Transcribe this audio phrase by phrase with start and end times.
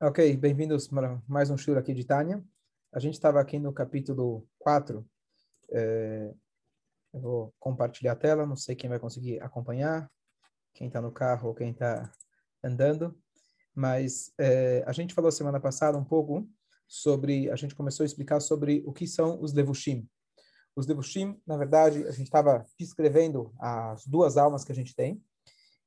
[0.00, 2.40] Ok, bem-vindos para mais um show aqui de Tânia.
[2.92, 5.04] A gente estava aqui no capítulo 4.
[5.72, 6.32] É,
[7.12, 10.08] eu vou compartilhar a tela, não sei quem vai conseguir acompanhar,
[10.72, 12.12] quem está no carro ou quem está
[12.62, 13.20] andando.
[13.74, 16.48] Mas é, a gente falou semana passada um pouco
[16.86, 20.08] sobre, a gente começou a explicar sobre o que são os levushim.
[20.76, 25.20] Os levushim, na verdade, a gente estava descrevendo as duas almas que a gente tem.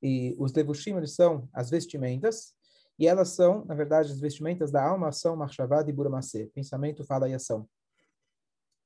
[0.04, 2.54] E os levushim, eles são as vestimentas,
[3.02, 7.28] e elas são, na verdade, as vestimentas da alma, ação, marchavad e buramacê, pensamento, fala
[7.28, 7.68] e ação.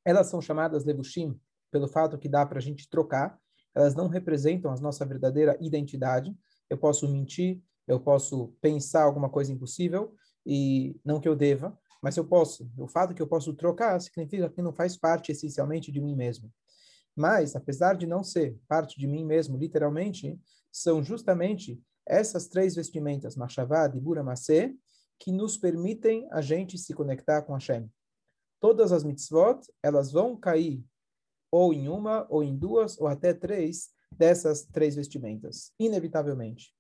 [0.05, 1.37] Elas são chamadas levushim
[1.69, 3.37] pelo fato que dá para a gente trocar,
[3.75, 6.33] elas não representam a nossa verdadeira identidade.
[6.69, 12.15] Eu posso mentir, eu posso pensar alguma coisa impossível, e não que eu deva, mas
[12.15, 12.71] eu posso.
[12.77, 16.49] O fato que eu posso trocar significa que não faz parte essencialmente de mim mesmo.
[17.13, 20.39] Mas, apesar de não ser parte de mim mesmo, literalmente,
[20.71, 24.77] são justamente essas três vestimentas, Machavad e Buramase,
[25.19, 27.89] que nos permitem a gente se conectar com Hashem.
[28.59, 30.83] Todas as mitzvot, elas vão cair
[31.51, 36.73] ou em uma, ou em duas, ou até três dessas três vestimentas, inevitavelmente.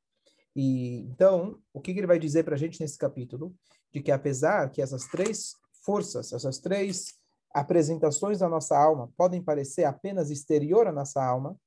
[0.55, 3.55] E então, o que, que ele vai dizer para a gente nesse capítulo?
[3.93, 5.53] De que apesar que essas três
[5.83, 7.13] forças, essas três
[7.53, 11.57] apresentações da nossa alma podem parecer apenas exterior à nossa alma,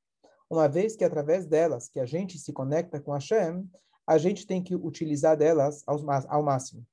[0.50, 3.68] uma vez que através delas que a gente se conecta com Hashem,
[4.06, 6.86] a gente tem que utilizar delas ao, ao máximo.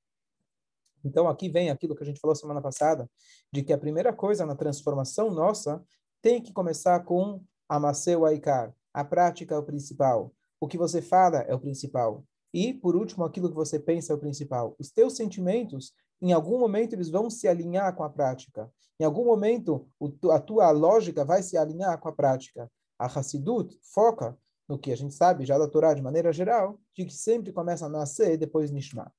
[1.04, 3.10] Então aqui vem aquilo que a gente falou semana passada,
[3.52, 5.84] de que a primeira coisa na transformação nossa
[6.22, 8.74] tem que começar com Amaseu Aikar.
[8.94, 10.34] A prática é o principal.
[10.60, 12.26] O que você fala é o principal.
[12.54, 14.76] E, por último, aquilo que você pensa é o principal.
[14.80, 18.72] Os teus sentimentos, em algum momento, eles vão se alinhar com a prática.
[19.00, 19.88] Em algum momento,
[20.32, 22.72] a tua lógica vai se alinhar com a prática.
[22.98, 27.06] A Hassidut foca no que a gente sabe já da Torá de maneira geral, de
[27.06, 29.14] que sempre começa a nascer e depois Nishma.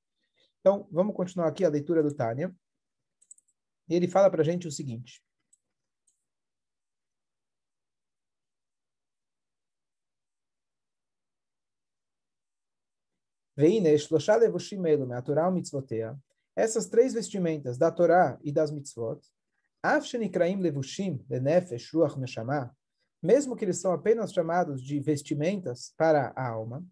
[0.59, 2.53] Então, vamos continuar aqui a leitura do Tânia.
[3.87, 5.23] E ele fala para a gente o seguinte.
[16.55, 19.19] Essas três vestimentas da Torá e das mitzvot,
[19.81, 22.76] Afshenikraim levushim lenefesh ruach neshama,
[23.21, 26.85] mesmo que eles são apenas chamados de vestimentas para a alma,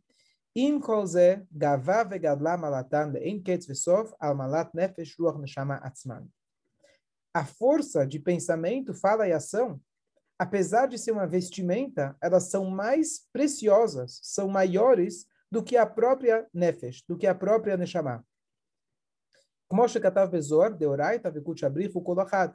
[0.55, 6.27] im kolze gava vegadla malatan le'en ketz vesof al malat nefesh ruach neshama atzman.
[7.33, 9.81] A força de pensamento, fala e ação,
[10.39, 16.47] apesar de ser uma vestimenta, elas são mais preciosas, são maiores do que a própria
[16.53, 18.25] nefesh, do que a própria neshama.
[19.67, 22.53] Como Shekatav Bezor, Deoraita Vekut Abrifu Kolachad.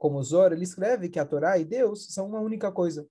[0.00, 3.06] Como Zor, ele escreve que a Torá e Deus são uma única coisa.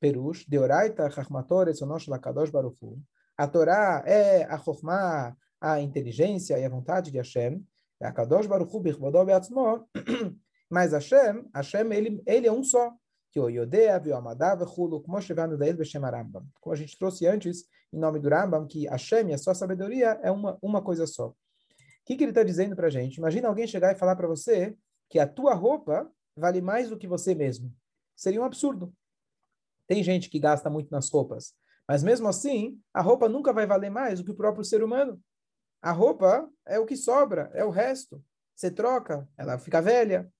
[0.00, 3.00] Perush, Deoraita, Chachmator, Etzonosh, Lakadosh, Barufu.
[3.38, 7.64] A Torá é a Chokhmah, a inteligência e a vontade de Hashem.
[8.02, 9.88] A Kadosh Baruchu, Birvodov Beatzmo.
[10.68, 12.92] Mas Hashem, Hashem, ele, ele é um só.
[13.30, 16.44] Que o Yodea, Vioamadav, Hulu, como chegando daí, Beshem Rambam.
[16.60, 20.18] Como a gente trouxe antes, em nome do Rambam, que Hashem e a sua sabedoria
[20.20, 21.28] é uma, uma coisa só.
[21.28, 21.34] O
[22.04, 23.18] que, que ele está dizendo para a gente?
[23.18, 24.76] Imagina alguém chegar e falar para você
[25.08, 27.72] que a tua roupa vale mais do que você mesmo.
[28.16, 28.94] Seria um absurdo.
[29.86, 31.54] Tem gente que gasta muito nas roupas,
[31.86, 35.20] mas mesmo assim, a roupa nunca vai valer mais do que o próprio ser humano.
[35.82, 38.24] A roupa é o que sobra, é o resto.
[38.56, 40.30] Você troca, ela fica velha.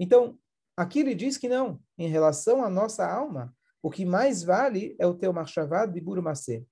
[0.00, 0.36] Então,
[0.76, 1.80] aqui ele diz que não.
[1.96, 6.66] Em relação à nossa alma, o que mais vale é o teu marchavad de Burumacê.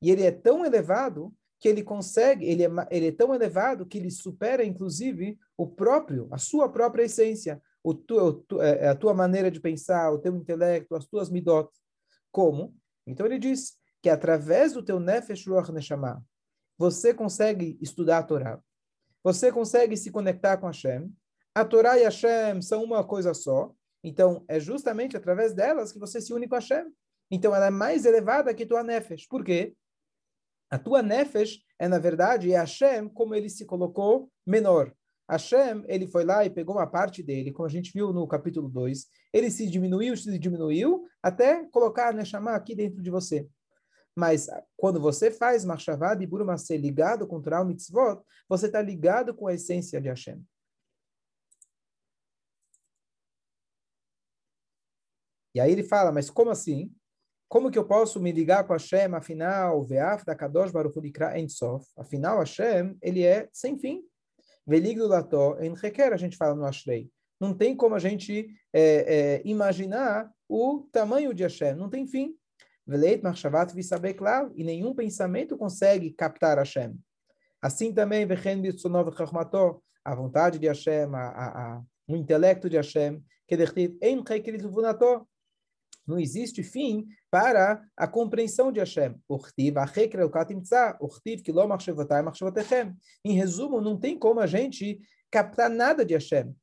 [0.00, 3.98] E ele é tão elevado que ele consegue, ele é, ele é tão elevado que
[3.98, 9.14] ele supera, inclusive, o próprio, a sua própria essência o tu, é, é a tua
[9.14, 11.70] maneira de pensar, o teu intelecto, as tuas midot.
[12.30, 12.74] Como?
[13.06, 16.22] Então ele diz que através do teu nefesh ruach neshama,
[16.76, 18.60] você consegue estudar a Torá.
[19.22, 21.12] Você consegue se conectar com Hashem.
[21.54, 23.72] A Torá e Hashem são uma coisa só.
[24.02, 26.86] Então, é justamente através delas que você se une com Hashem.
[27.30, 29.26] Então, ela é mais elevada que tua nefesh.
[29.26, 29.74] Por quê?
[30.70, 34.94] A tua nefesh é, na verdade, é Hashem como ele se colocou menor.
[35.28, 38.68] Hashem, ele foi lá e pegou uma parte dele, como a gente viu no capítulo
[38.68, 43.46] 2, ele se diminuiu, se diminuiu, até colocar Neshama aqui dentro de você.
[44.16, 49.46] Mas quando você faz Machshavad e Burumase ligado com Torah Mitzvot, você está ligado com
[49.46, 50.42] a essência de Hashem.
[55.54, 56.92] E aí ele fala, mas como assim?
[57.48, 59.14] Como que eu posso me ligar com Hashem?
[59.14, 61.02] Afinal, Ve'af da Kadosh Baruch Hu
[61.36, 61.86] Ensof.
[61.96, 64.02] Afinal, Hashem, ele é sem fim.
[64.68, 67.10] Veligulato em requer, a gente fala no Ashrei.
[67.40, 72.34] Não tem como a gente é, é, imaginar o tamanho de Hashem, não tem fim.
[72.86, 76.98] Veleit machshavat visabeklav, e nenhum pensamento consegue captar Hashem.
[77.62, 78.26] Assim também,
[80.04, 83.56] a vontade de Hashem, a, a, a, o intelecto de Hashem, que
[86.08, 89.14] não existe fim para a compreensão de Hashem.
[93.24, 94.98] Em resumo, não tem como a gente
[95.30, 96.56] captar nada de Hashem.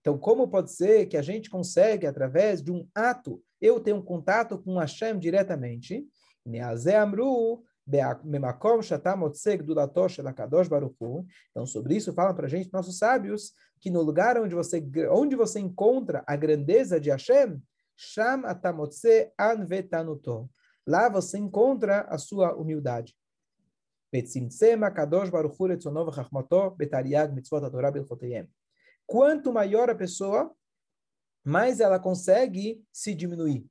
[0.00, 4.02] Então, como pode ser que a gente consegue, através de um ato, eu tenho um
[4.02, 6.04] contato com Hashem diretamente?
[11.50, 15.36] Então, sobre isso falam para a gente nossos sábios que no lugar onde você, onde
[15.36, 17.60] você encontra a grandeza de Hashem,
[18.00, 20.48] Sham atamotse anvetanuto.
[20.86, 23.16] Lá você encontra a sua humildade.
[29.04, 30.54] Quanto maior a pessoa,
[31.44, 33.66] mais ela consegue se diminuir.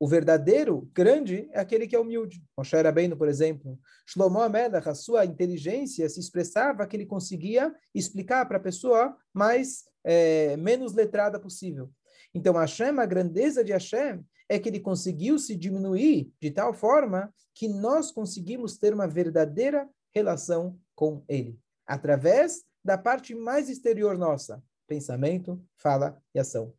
[0.00, 2.42] O verdadeiro grande é aquele que é humilde.
[2.56, 8.46] Moshe Rabbeinu, por exemplo, Shlomo Amelach, a sua inteligência se expressava que ele conseguia explicar
[8.46, 11.92] para a pessoa mais é, menos letrada possível.
[12.34, 17.32] Então, Hashem, a grandeza de Hashem é que ele conseguiu se diminuir de tal forma
[17.54, 24.62] que nós conseguimos ter uma verdadeira relação com ele, através da parte mais exterior nossa,
[24.86, 26.74] pensamento, fala e ação.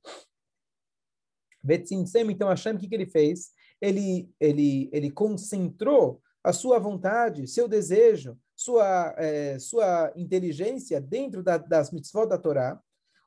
[1.64, 3.52] Betzinsem, então Hashem, o que, que ele fez?
[3.80, 11.58] Ele, ele, ele concentrou a sua vontade, seu desejo, sua, eh, sua inteligência dentro da,
[11.58, 12.80] das mitzvot da Torá,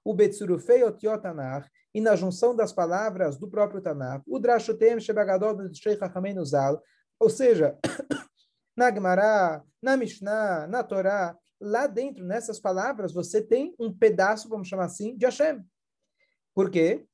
[0.04, 6.04] o Betsurufei Otiotanar, e na junção das palavras do próprio Tanakh, o Drashutem Shebagadol Sheikh
[6.04, 6.82] Hachamen Uzal,
[7.18, 7.74] ou seja,
[8.76, 14.68] na Gemara, na Mishnah, na Torá, lá dentro, nessas palavras, você tem um pedaço, vamos
[14.68, 15.64] chamar assim, de Hashem.
[16.54, 17.06] Por quê?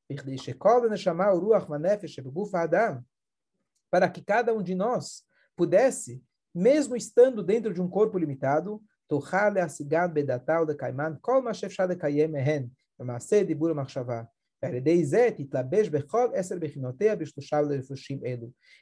[3.89, 5.23] Para que cada um de nós
[5.55, 6.21] pudesse,
[6.53, 8.83] mesmo estando dentro de um corpo limitado,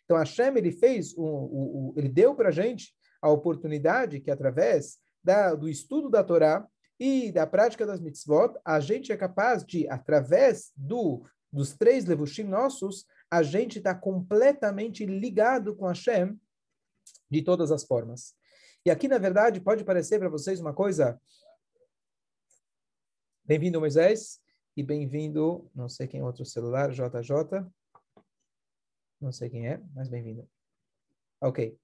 [0.04, 4.98] então Hashem ele fez o, o, ele deu para a gente a oportunidade que através
[5.22, 6.66] da, do estudo da Torá
[6.98, 12.44] e da prática das mitzvot a gente é capaz de através do dos três levushim
[12.44, 16.38] nossos a gente está completamente ligado com Hashem
[17.30, 18.34] de todas as formas.
[18.84, 21.20] E aqui, na verdade, pode parecer para vocês uma coisa.
[23.44, 24.40] Bem-vindo, Moisés.
[24.76, 27.66] E bem-vindo, não sei quem é outro celular, JJ.
[29.20, 30.48] Não sei quem é, mas bem-vindo.
[31.40, 31.76] Ok.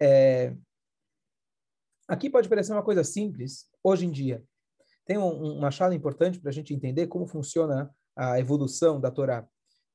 [0.00, 0.56] É,
[2.08, 4.42] aqui pode parecer uma coisa simples, hoje em dia.
[5.04, 9.46] Tem um, uma chave importante para a gente entender como funciona a evolução da Torá.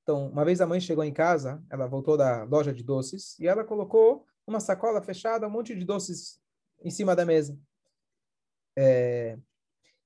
[0.03, 3.47] Então, uma vez a mãe chegou em casa, ela voltou da loja de doces e
[3.47, 6.39] ela colocou uma sacola fechada, um monte de doces
[6.83, 7.59] em cima da mesa.
[8.77, 9.37] É,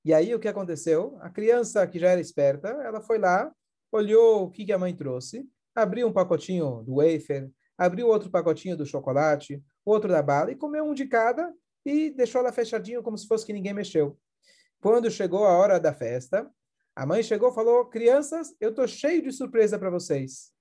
[0.04, 1.16] e aí o que aconteceu?
[1.20, 3.52] A criança que já era esperta, ela foi lá,
[3.90, 8.76] olhou o que, que a mãe trouxe, abriu um pacotinho do wafer, abriu outro pacotinho
[8.76, 11.52] do chocolate, outro da bala e comeu um de cada
[11.84, 14.18] e deixou ela fechadinho como se fosse que ninguém mexeu.
[14.80, 16.50] Quando chegou a hora da festa,
[16.94, 20.52] a mãe chegou e falou: "Crianças, eu tô cheio de surpresa para vocês".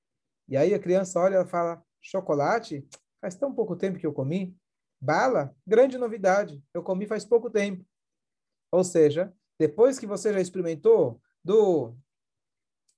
[0.47, 2.87] E aí a criança olha e fala: "Chocolate?
[3.19, 4.55] Faz tão pouco tempo que eu comi.
[4.99, 5.55] Bala?
[5.65, 6.63] Grande novidade.
[6.73, 7.85] Eu comi faz pouco tempo".
[8.71, 11.93] Ou seja, depois que você já experimentou do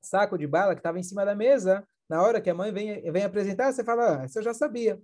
[0.02, 3.12] saco de bala que estava em cima da mesa, na hora que a mãe vem,
[3.12, 5.02] vem apresentar, você fala, ah, você já sabia.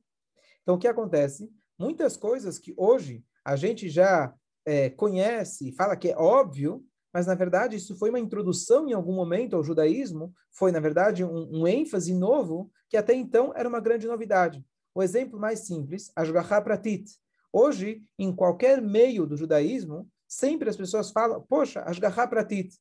[0.61, 1.49] Então, o que acontece?
[1.77, 4.33] Muitas coisas que hoje a gente já
[4.65, 9.13] é, conhece, fala que é óbvio, mas na verdade isso foi uma introdução em algum
[9.13, 13.79] momento ao judaísmo, foi na verdade um, um ênfase novo que até então era uma
[13.79, 14.63] grande novidade.
[14.93, 17.09] O exemplo mais simples, Ashgaha Pratit.
[17.51, 22.77] Hoje, em qualquer meio do judaísmo, sempre as pessoas falam, poxa, Ashgaha Pratit.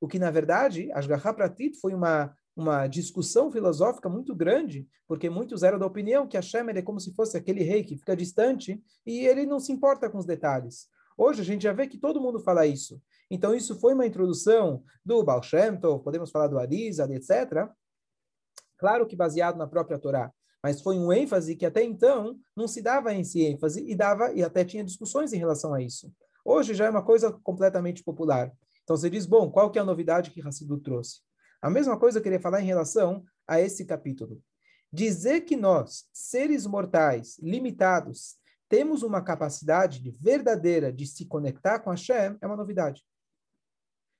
[0.00, 5.64] O que, na verdade, Ashgaha Pratit foi uma, uma discussão filosófica muito grande, porque muitos
[5.64, 9.26] eram da opinião que Hashem é como se fosse aquele rei que fica distante e
[9.26, 10.86] ele não se importa com os detalhes.
[11.18, 13.02] Hoje a gente já vê que todo mundo fala isso.
[13.30, 17.68] Então isso foi uma introdução do Baal Shem Tov, podemos falar do Arizal, etc.
[18.78, 22.80] Claro que baseado na própria Torá, mas foi um ênfase que até então não se
[22.80, 26.10] dava esse ênfase e dava e até tinha discussões em relação a isso.
[26.44, 28.52] Hoje já é uma coisa completamente popular.
[28.82, 31.20] Então você diz, bom, qual que é a novidade que Hassidu trouxe?
[31.62, 34.42] A mesma coisa eu queria falar em relação a esse capítulo.
[34.92, 38.36] Dizer que nós, seres mortais, limitados,
[38.68, 43.04] temos uma capacidade de verdadeira de se conectar com Hashem é uma novidade.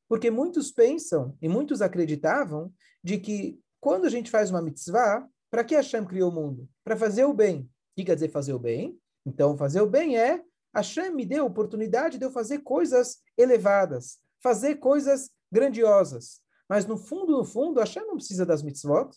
[0.09, 2.73] Porque muitos pensam e muitos acreditavam
[3.03, 6.69] de que quando a gente faz uma mitzvah, para que Hashem criou o mundo?
[6.85, 7.63] Para fazer o bem.
[7.63, 8.99] O que quer dizer fazer o bem?
[9.25, 10.43] Então, fazer o bem é
[10.75, 16.41] Hashem me deu oportunidade de eu fazer coisas elevadas, fazer coisas grandiosas.
[16.69, 19.11] Mas no fundo, no fundo, Hashem não precisa das mitzvot.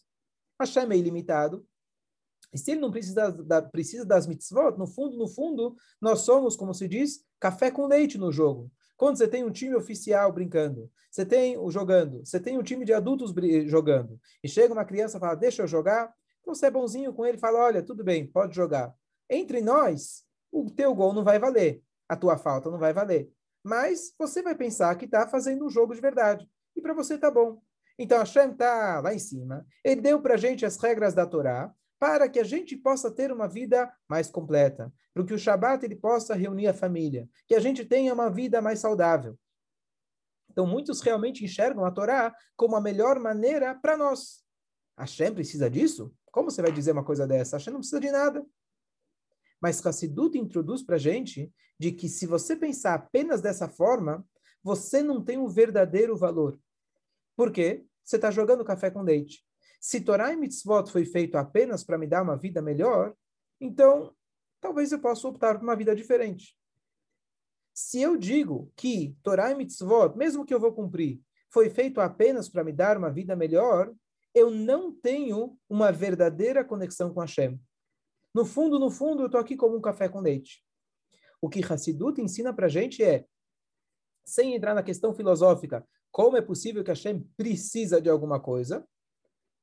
[0.59, 1.65] Hashem é ilimitado.
[2.51, 6.55] E se ele não precisa, da, precisa das mitzvot, no fundo, no fundo, nós somos,
[6.55, 8.71] como se diz, café com leite no jogo.
[8.95, 12.85] Quando você tem um time oficial brincando, você tem o jogando, você tem um time
[12.85, 13.33] de adultos
[13.67, 16.13] jogando, e chega uma criança e fala, deixa eu jogar,
[16.45, 18.93] você é bonzinho com ele, fala, olha, tudo bem, pode jogar.
[19.29, 20.22] Entre nós,
[20.53, 23.33] o teu gol não vai valer, a tua falta não vai valer.
[23.63, 26.47] Mas você vai pensar que está fazendo um jogo de verdade.
[26.75, 27.61] E para você tá bom.
[27.97, 29.65] Então Hashem está lá em cima.
[29.83, 33.31] Ele deu para a gente as regras da Torá para que a gente possa ter
[33.31, 37.61] uma vida mais completa, para que o Shabat ele possa reunir a família, que a
[37.61, 39.39] gente tenha uma vida mais saudável.
[40.51, 44.43] Então muitos realmente enxergam a Torá como a melhor maneira para nós.
[44.97, 46.13] Hashem precisa disso?
[46.29, 47.55] Como você vai dizer uma coisa dessa?
[47.55, 48.45] Hashem não precisa de nada.
[49.63, 54.27] Mas Hassidut introduz para a gente de que se você pensar apenas dessa forma,
[54.61, 56.59] você não tem um verdadeiro valor.
[57.33, 57.85] Por quê?
[58.03, 59.41] Você está jogando café com leite.
[59.79, 63.15] Se Torá e Mitzvot foi feito apenas para me dar uma vida melhor,
[63.61, 64.13] então
[64.59, 66.57] talvez eu possa optar por uma vida diferente.
[67.73, 72.49] Se eu digo que Torá e Mitzvot, mesmo que eu vou cumprir, foi feito apenas
[72.49, 73.95] para me dar uma vida melhor,
[74.33, 77.57] eu não tenho uma verdadeira conexão com Hashem.
[78.33, 80.63] No fundo, no fundo, eu estou aqui como um café com leite.
[81.41, 83.25] O que Hassidut ensina para a gente é,
[84.25, 88.87] sem entrar na questão filosófica, como é possível que Hashem precisa de alguma coisa,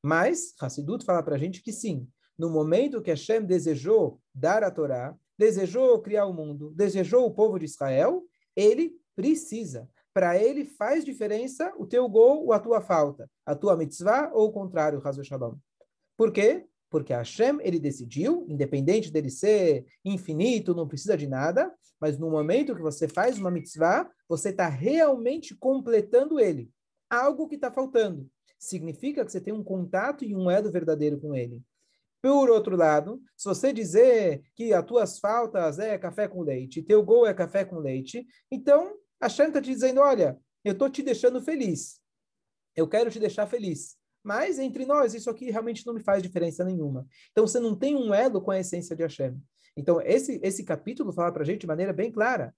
[0.03, 2.09] mas Hassidut fala para a gente que sim,
[2.39, 7.59] no momento que Hashem desejou dar a Torá, desejou criar o mundo, desejou o povo
[7.59, 8.25] de Israel,
[8.55, 9.89] ele precisa.
[10.13, 14.49] Para ele faz diferença o teu gol ou a tua falta, a tua mitzvah ou
[14.49, 15.57] o contrário, Hazu Shalom.
[16.17, 16.67] Por quê?
[16.91, 22.75] Porque Hashem, ele decidiu, independente dele ser infinito, não precisa de nada, mas no momento
[22.75, 26.69] que você faz uma mitzvah, você está realmente completando ele.
[27.09, 28.29] Algo que está faltando
[28.59, 31.63] significa que você tem um contato e um elo verdadeiro com ele.
[32.23, 37.03] Por outro lado, se você dizer que as tuas faltas é café com leite, teu
[37.03, 41.03] gol é café com leite, então a Shem está te dizendo, olha, eu estou te
[41.03, 41.99] deixando feliz.
[42.77, 43.97] Eu quero te deixar feliz.
[44.23, 47.07] Mas entre nós, isso aqui realmente não me faz diferença nenhuma.
[47.33, 49.37] Então você não tem um elo com a essência de Hashem.
[49.77, 52.55] Então esse, esse capítulo fala para a gente de maneira bem clara.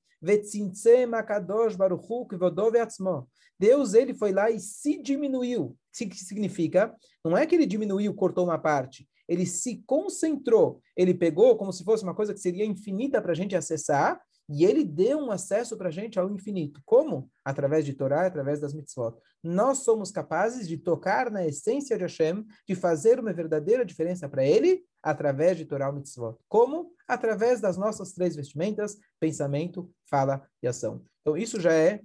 [3.58, 5.62] Deus ele foi lá e se diminuiu.
[5.64, 6.94] O que significa?
[7.24, 9.08] Não é que ele diminuiu, cortou uma parte.
[9.28, 10.80] Ele se concentrou.
[10.96, 14.64] Ele pegou como se fosse uma coisa que seria infinita para a gente acessar e
[14.64, 16.80] ele deu um acesso para a gente ao infinito.
[16.84, 17.30] Como?
[17.44, 19.16] Através de Torá, através das mitzvot.
[19.42, 24.44] Nós somos capazes de tocar na essência de Hashem, de fazer uma verdadeira diferença para
[24.44, 26.36] ele, através de Torá e mitzvot.
[26.48, 26.92] Como?
[27.08, 31.04] Através das nossas três vestimentas, pensamento, fala e ação.
[31.20, 32.00] Então, isso já é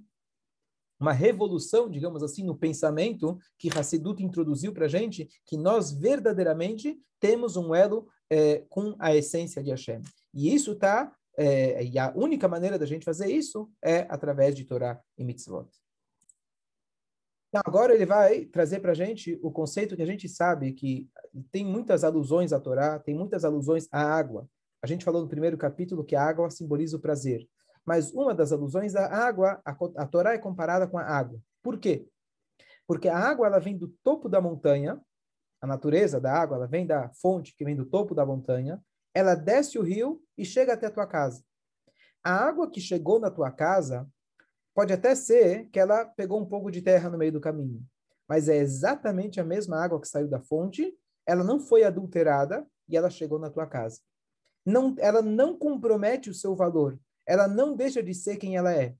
[1.00, 6.98] uma revolução, digamos assim, no pensamento que Hassidut introduziu para a gente, que nós verdadeiramente
[7.20, 10.02] temos um elo é, com a essência de Hashem.
[10.34, 14.64] E isso está é, e a única maneira da gente fazer isso é através de
[14.64, 15.68] Torá e Mitzvot.
[17.48, 21.08] Então, agora ele vai trazer para a gente o conceito que a gente sabe que
[21.52, 24.48] tem muitas alusões à Torá, tem muitas alusões à água.
[24.82, 27.48] A gente falou no primeiro capítulo que a água simboliza o prazer.
[27.84, 31.40] Mas uma das alusões à água, a, a Torá é comparada com a água.
[31.62, 32.04] Por quê?
[32.84, 35.00] Porque a água ela vem do topo da montanha,
[35.60, 38.82] a natureza da água ela vem da fonte que vem do topo da montanha,
[39.18, 41.42] ela desce o rio e chega até a tua casa.
[42.22, 44.08] A água que chegou na tua casa
[44.72, 47.84] pode até ser que ela pegou um pouco de terra no meio do caminho,
[48.28, 50.96] mas é exatamente a mesma água que saiu da fonte,
[51.26, 53.98] ela não foi adulterada e ela chegou na tua casa.
[54.64, 56.96] Não, ela não compromete o seu valor,
[57.26, 58.94] ela não deixa de ser quem ela é.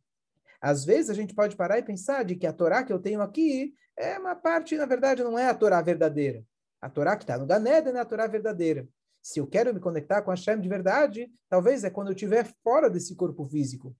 [0.61, 3.23] Às vezes a gente pode parar e pensar de que a Torá que eu tenho
[3.23, 6.45] aqui é uma parte, na verdade, não é a Torá verdadeira.
[6.83, 8.89] A Torá que está no Ganeda é a Torá verdadeira.
[9.29, 12.51] Se eu quero me conectar com a Hashem de verdade, talvez é quando eu estiver
[12.65, 13.95] fora desse corpo físico.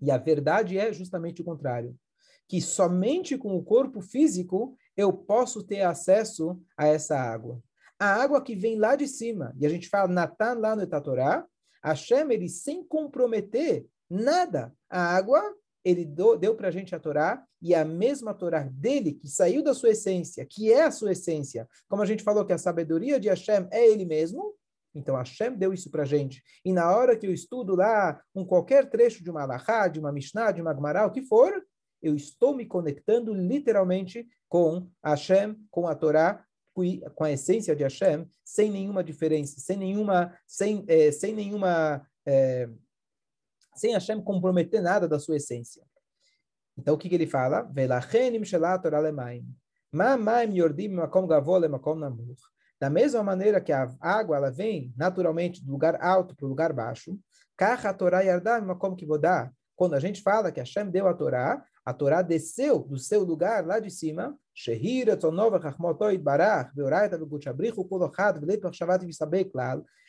[0.00, 1.98] E a verdade é justamente o contrário.
[2.46, 7.60] Que somente com o corpo físico eu posso ter acesso a essa água.
[7.98, 11.44] A água que vem lá de cima, e a gente fala Natan lá no Etatorá,
[11.82, 15.42] Hashem, ele sem comprometer nada, a água
[15.84, 19.74] ele deu para a gente a Torá, e a mesma Torá dele, que saiu da
[19.74, 23.28] sua essência, que é a sua essência, como a gente falou que a sabedoria de
[23.28, 24.54] Hashem é ele mesmo,
[24.94, 26.42] então Hashem deu isso para a gente.
[26.64, 30.12] E na hora que eu estudo lá um qualquer trecho de uma Alahá, de uma
[30.12, 31.64] Mishnah, de uma Gemara, o que for,
[32.02, 36.44] eu estou me conectando literalmente com Hashem, com a Torá,
[37.14, 42.68] com a essência de Hashem, sem nenhuma diferença, sem nenhuma, sem, é, sem nenhuma é,
[43.80, 45.82] sem Hashem comprometer nada da sua essência.
[46.76, 47.62] Então, o que, que ele fala?
[52.80, 56.72] Da mesma maneira que a água ela vem naturalmente do lugar alto para o lugar
[56.72, 57.18] baixo,
[59.76, 63.66] quando a gente fala que Hashem deu a Torá, a Torá desceu do seu lugar
[63.66, 64.34] lá de cima,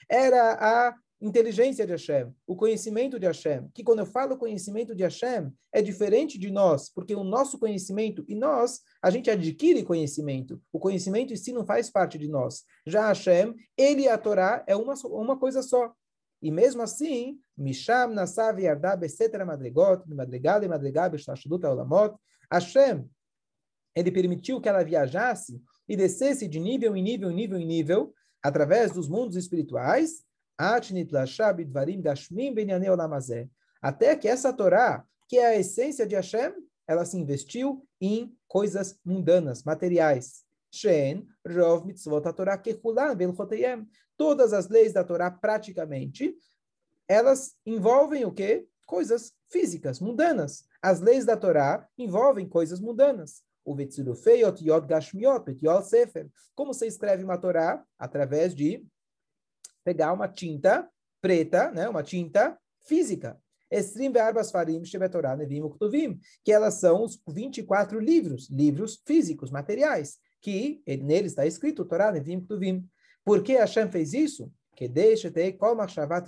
[0.09, 3.69] era a inteligência de Hashem, o conhecimento de Hashem.
[3.73, 8.25] Que quando eu falo conhecimento de Hashem, é diferente de nós, porque o nosso conhecimento
[8.27, 10.61] e nós, a gente adquire conhecimento.
[10.73, 12.63] O conhecimento em si não faz parte de nós.
[12.85, 15.93] Já Hashem, ele e a Torá é uma, uma coisa só.
[16.41, 22.15] E mesmo assim, Misham Nasav Yardá Besetera Madrigot, Madrigal e Madrigal Beshtashudut Olamot,
[22.51, 23.07] Hashem,
[23.95, 28.13] ele permitiu que ela viajasse e descesse de nível em nível em nível em nível,
[28.41, 30.23] através dos mundos espirituais,
[33.81, 36.53] até que essa Torá, que é a essência de Hashem,
[36.87, 40.43] ela se investiu em coisas mundanas, materiais.
[40.69, 41.27] Shen,
[42.23, 42.61] a Torá.
[44.15, 46.35] Todas as leis da Torá, praticamente,
[47.07, 48.67] elas envolvem o quê?
[48.85, 50.65] Coisas físicas, mundanas.
[50.81, 53.41] As leis da Torá envolvem coisas mundanas.
[53.65, 53.75] O
[54.87, 55.53] Gashmiot,
[55.83, 56.29] Sefer.
[56.53, 57.83] Como você escreve uma Torá?
[57.97, 58.85] Através de
[59.83, 60.89] pegar uma tinta
[61.21, 63.39] preta, né, uma tinta física.
[63.69, 70.17] Estrim Be'arbas Farim Shebetorah Nevim Uktuvim, que elas são os 24 livros, livros físicos, materiais,
[70.41, 72.85] que nele está escrito Torah Nevim Uktuvim.
[73.23, 74.51] Por que Hashem fez isso?
[74.75, 75.77] Que deixa ter kol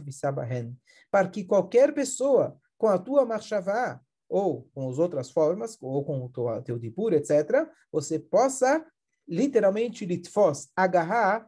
[0.06, 0.78] visabahen,
[1.12, 6.24] para que qualquer pessoa com a tua marshavá, ou com as outras formas, ou com
[6.24, 8.86] o teu dipur, etc., você possa
[9.28, 11.48] literalmente litfos, agarrar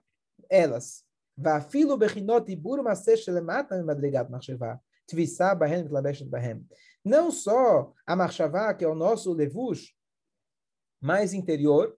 [0.50, 1.05] elas,
[1.39, 4.75] ואפילו בחינות עיבור מעשה שלמטה ממדרגת מחשבה,
[5.07, 6.61] תביסה בהן מתלבשת בהם.
[7.09, 9.95] Não só a marchavá, que é o nosso levush
[11.01, 11.97] mais interior,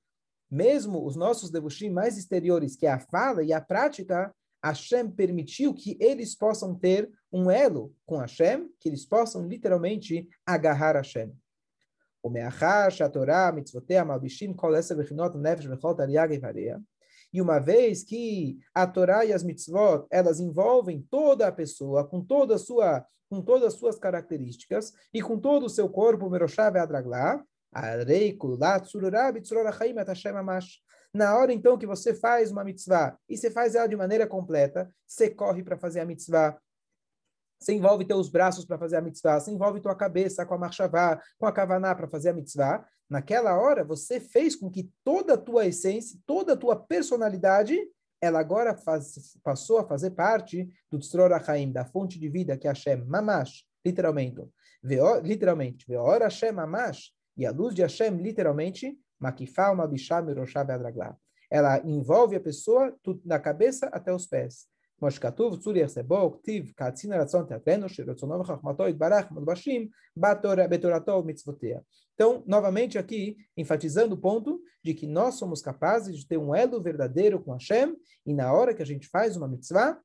[0.48, 4.32] mesmo os nossos levushim mais exteriores, que é a fala e a prática,
[4.64, 10.94] Hashem permitiu que eles possam ter um elo com Hashem, que eles possam literalmente agarrar
[10.94, 11.37] Hashem.
[12.22, 16.80] O meachar, Torah, mitzvotea, malbishim, kol essa bechinot, nefesh, bechol, tariag e vareia.
[17.38, 22.19] E uma vez que a Torá e as mitzvot, elas envolvem toda a pessoa, com
[22.19, 26.76] toda a sua, com todas as suas características, e com todo o seu corpo, Meroshav
[31.13, 34.91] na hora então que você faz uma mitzvah e você faz ela de maneira completa,
[35.06, 36.58] você corre para fazer a mitzvah,
[37.59, 41.21] você envolve teus braços para fazer a mitzvah, você envolve tua cabeça com a marchavá,
[41.37, 45.37] com a kavaná para fazer a mitzvah, naquela hora você fez com que toda a
[45.37, 47.77] tua essência, toda a tua personalidade,
[48.21, 52.67] ela agora faz, passou a fazer parte do Tzror HaChaim, da fonte de vida que
[52.67, 54.41] é Hashem, Mamash, literalmente.
[54.83, 61.15] Veo, literalmente, Veor Hashem Mamash, e a luz de Hashem, literalmente, Makifá, Mabishá, Miroshá, Beadraglá.
[61.49, 64.67] Ela envolve a pessoa da cabeça até os pés.
[64.98, 69.88] כמו שכתוב, צור יחסבו, כתיב, כעצין הרצון תיאטרנו, שרצונו וחכמתו יתברך מלבשים
[70.70, 71.78] בתורתו ובמצוותיה.
[72.14, 76.80] Então, novamente aqui, enfatizando o ponto de que nós somos capazes de ter um elo
[76.80, 79.98] verdadeiro com Hashem, e na hora que a gente faz uma mitzvah,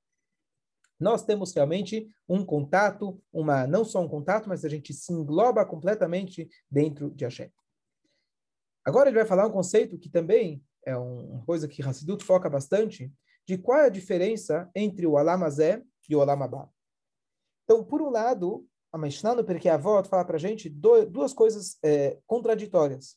[0.99, 5.63] nós temos realmente um contato, uma não só um contato, mas a gente se engloba
[5.65, 7.51] completamente dentro de Hashem.
[8.83, 13.13] Agora ele vai falar um conceito que também é uma coisa que Hassidut foca bastante,
[13.46, 16.68] de qual é a diferença entre o Alamazé e o Alamabá.
[17.64, 21.78] Então, por um lado, a Mishnah no Perkei Avot fala para a gente duas coisas
[21.82, 23.16] é, contraditórias.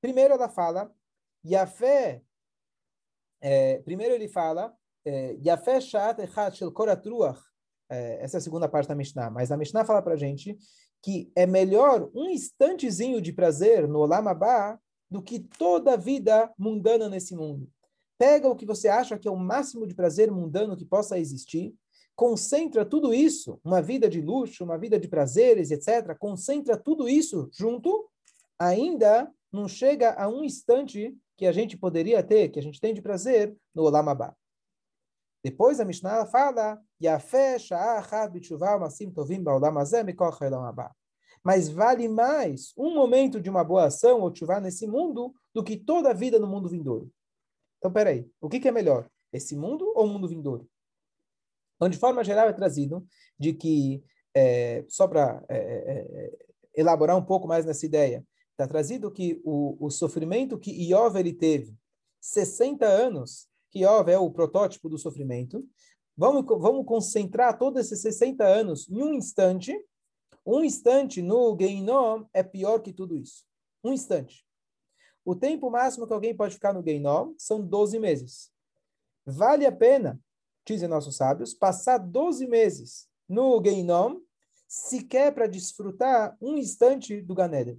[0.00, 0.92] Primeiro, ela fala,
[1.44, 2.22] Yafé,
[3.40, 6.72] é, primeiro ele fala, é, Yafé Shat Echat Shel
[7.90, 10.58] é, essa é a segunda parte da Mishnah, mas a Mishnah fala para a gente
[11.02, 14.78] que é melhor um instantezinho de prazer no Olamabá
[15.10, 17.70] do que toda a vida mundana nesse mundo.
[18.18, 21.72] Pega o que você acha que é o máximo de prazer mundano que possa existir,
[22.16, 27.48] concentra tudo isso, uma vida de luxo, uma vida de prazeres, etc., concentra tudo isso
[27.52, 28.10] junto,
[28.58, 32.92] ainda não chega a um instante que a gente poderia ter, que a gente tem
[32.92, 34.04] de prazer no Olam.
[35.44, 36.82] Depois a Mishnah fala,
[41.44, 45.76] mas vale mais um momento de uma boa ação ou chuva nesse mundo do que
[45.76, 47.08] toda a vida no mundo vindouro.
[47.78, 49.08] Então, peraí, o que, que é melhor?
[49.32, 50.68] Esse mundo ou o mundo vindouro?
[51.76, 53.06] Então, de forma geral, é trazido
[53.38, 54.02] de que,
[54.34, 56.38] é, só para é, é, é,
[56.74, 61.32] elaborar um pouco mais nessa ideia, está trazido que o, o sofrimento que Iov ele
[61.32, 61.76] teve,
[62.20, 65.64] 60 anos, que Iov é o protótipo do sofrimento,
[66.16, 69.72] vamos, vamos concentrar todos esses 60 anos em um instante,
[70.44, 73.44] Um instante no Geinom é pior que tudo isso.
[73.84, 74.47] Um instante.
[75.28, 78.50] O tempo máximo que alguém pode ficar no Geinom são 12 meses.
[79.26, 80.18] Vale a pena,
[80.66, 84.22] dizem nossos sábios, passar 12 meses no Geinom
[84.66, 87.78] sequer para desfrutar um instante do Ganeden.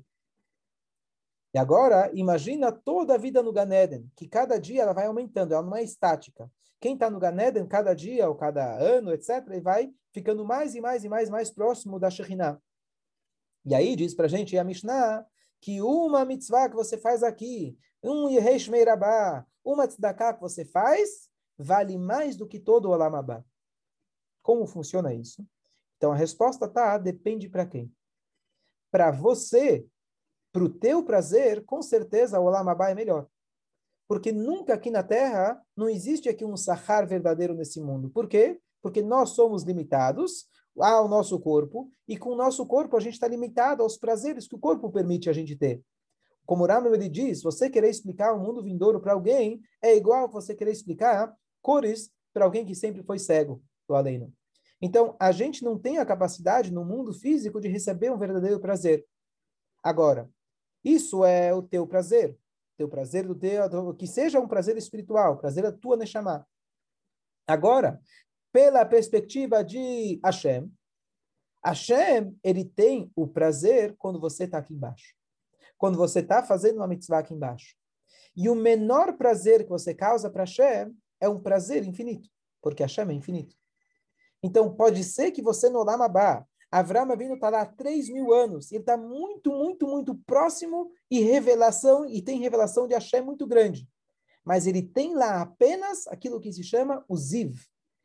[1.51, 5.63] E agora, imagina toda a vida no Ganeden, que cada dia ela vai aumentando, ela
[5.63, 6.51] não é estática.
[6.79, 10.81] Quem está no Ganeden, cada dia ou cada ano, etc., ele vai ficando mais e
[10.81, 12.61] mais e mais mais próximo da Shekhinah.
[13.65, 15.25] E aí diz para a gente a Mishnah
[15.61, 21.29] que uma mitzvah que você faz aqui, um Yehesh Meirabá, uma tzedakah que você faz,
[21.57, 23.45] vale mais do que todo o Olam Abba.
[24.41, 25.45] Como funciona isso?
[25.97, 27.93] Então a resposta tá, depende para quem.
[28.89, 29.85] Para você,
[30.51, 33.27] para o teu prazer, com certeza o Olam Abba é melhor.
[34.07, 38.09] Porque nunca aqui na Terra não existe aqui um sahar verdadeiro nesse mundo.
[38.09, 38.59] Por quê?
[38.81, 40.47] Porque nós somos limitados
[40.81, 44.55] ao nosso corpo e com o nosso corpo a gente está limitado aos prazeres que
[44.55, 45.81] o corpo permite a gente ter.
[46.45, 50.55] Como Rambam ele diz, você querer explicar o mundo vindouro para alguém é igual você
[50.55, 54.33] querer explicar cores para alguém que sempre foi cego, o além.
[54.81, 59.05] Então, a gente não tem a capacidade no mundo físico de receber um verdadeiro prazer.
[59.83, 60.29] Agora,
[60.83, 62.37] isso é o teu prazer.
[62.77, 66.47] Teu prazer do teu, que seja um prazer espiritual, prazer da tua Neshama.
[67.45, 67.99] Agora,
[68.51, 70.71] pela perspectiva de Hashem,
[71.63, 75.13] Hashem, ele tem o prazer quando você está aqui embaixo.
[75.77, 77.75] Quando você está fazendo uma mitzvah aqui embaixo.
[78.35, 82.29] E o menor prazer que você causa para Hashem é um prazer infinito,
[82.61, 83.55] porque Hashem é infinito.
[84.41, 88.71] Então, pode ser que você no Lamabá, Avram Avinu está lá há 3 mil anos,
[88.71, 93.89] ele está muito, muito, muito próximo e revelação, e tem revelação de Hashem muito grande.
[94.45, 97.59] Mas ele tem lá apenas aquilo que se chama o Ziv.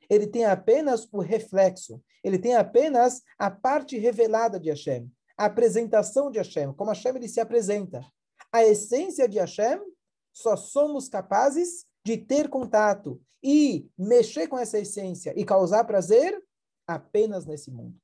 [0.08, 2.02] Ele tem apenas o reflexo.
[2.22, 5.10] Ele tem apenas a parte revelada de Hashem.
[5.36, 8.04] A apresentação de Hashem, como Hashem ele se apresenta.
[8.52, 9.80] A essência de Hashem,
[10.32, 16.40] só somos capazes de ter contato e mexer com essa essência e causar prazer
[16.86, 17.96] apenas nesse mundo.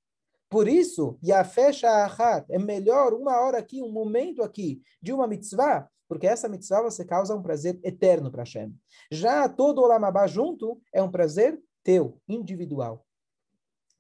[0.51, 5.89] Por isso, Yafé Sha'achat, é melhor uma hora aqui, um momento aqui de uma mitzvah,
[6.09, 8.75] porque essa mitzvah você causa um prazer eterno para Hashem.
[9.13, 13.05] Já todo o Olamabá junto é um prazer teu, individual.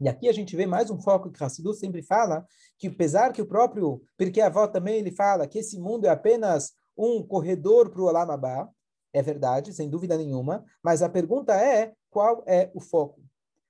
[0.00, 2.46] E aqui a gente vê mais um foco que Hassidu sempre fala,
[2.78, 4.00] que apesar que o próprio
[4.42, 8.68] a avó também ele fala que esse mundo é apenas um corredor para o Olamabá,
[9.12, 13.20] é verdade, sem dúvida nenhuma, mas a pergunta é qual é o foco?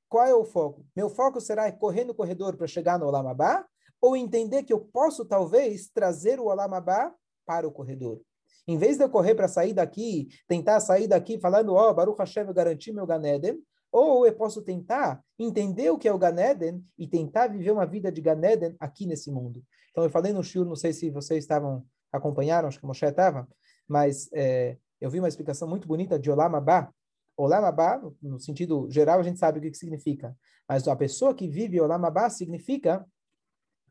[0.09, 0.85] Qual é o foco?
[0.95, 3.67] Meu foco será correr no corredor para chegar no Olamabá
[4.01, 7.13] ou entender que eu posso talvez trazer o Olamabá
[7.45, 8.21] para o corredor?
[8.67, 12.19] Em vez de eu correr para sair daqui, tentar sair daqui falando, ó, oh, Baruch
[12.19, 13.59] Hashem, eu garanti meu Ganeden,
[13.93, 18.11] ou eu posso tentar entender o que é o Ganeden e tentar viver uma vida
[18.11, 19.65] de Ganeden aqui nesse mundo.
[19.91, 23.05] Então, eu falei no Shur, não sei se vocês estavam, acompanharam, acho que o Moshe
[23.05, 23.49] estava,
[23.89, 26.95] mas é, eu vi uma explicação muito bonita de Olam Abba.
[27.37, 30.37] Olam Abba, no sentido geral, a gente sabe o que, que significa.
[30.69, 33.05] Mas a pessoa que vive Olam Abba significa,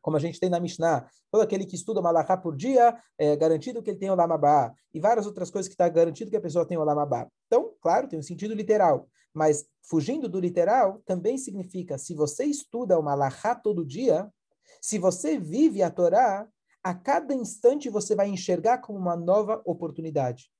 [0.00, 3.82] como a gente tem na Mishnah, todo aquele que estuda Malachá por dia, é garantido
[3.82, 4.72] que ele tem Olam Abba.
[4.94, 7.30] E várias outras coisas que está garantido que a pessoa tem Olam Abba.
[7.46, 9.06] Então, claro, tem um sentido literal.
[9.32, 14.30] Mas, fugindo do literal, também significa, se você estuda o Malachá todo dia,
[14.80, 16.48] se você vive a Torá,
[16.82, 20.50] a cada instante você vai enxergar como uma nova oportunidade.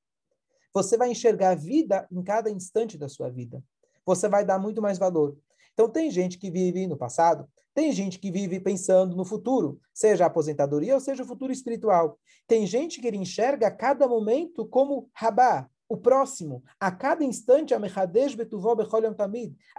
[0.72, 3.62] Você vai enxergar a vida em cada instante da sua vida.
[4.04, 5.36] Você vai dar muito mais valor.
[5.72, 10.24] Então, tem gente que vive no passado, tem gente que vive pensando no futuro, seja
[10.24, 12.18] a aposentadoria ou seja o futuro espiritual.
[12.46, 16.62] Tem gente que enxerga cada momento como rabá, o próximo.
[16.78, 17.78] A cada instante, a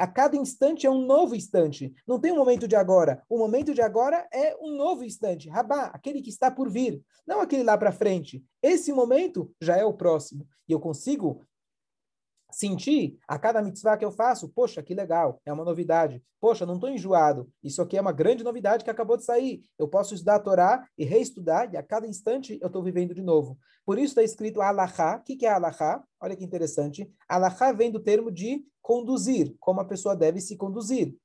[0.07, 1.93] cada instante é um novo instante.
[2.05, 3.23] Não tem um momento de agora.
[3.29, 5.47] O momento de agora é um novo instante.
[5.47, 8.43] Rabá, aquele que está por vir, não aquele lá para frente.
[8.61, 10.45] Esse momento já é o próximo.
[10.67, 11.41] E eu consigo
[12.51, 16.23] sentir a cada mitzvah que eu faço, poxa, que legal, é uma novidade.
[16.39, 17.49] Poxa, não estou enjoado.
[17.63, 19.63] Isso aqui é uma grande novidade que acabou de sair.
[19.77, 23.21] Eu posso estudar a Torá e reestudar, e a cada instante eu estou vivendo de
[23.21, 23.57] novo.
[23.85, 25.17] Por isso está escrito Alahá.
[25.17, 26.03] O que, que é Alahá?
[26.19, 27.11] Olha que interessante.
[27.27, 31.15] Alahá vem do termo de conduzir, como a pessoa deve se conduzir.